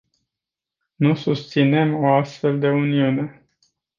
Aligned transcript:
Nu 0.95 1.15
susținem 1.15 1.95
o 2.03 2.13
astfel 2.13 2.59
de 2.59 2.69
uniune. 2.69 3.47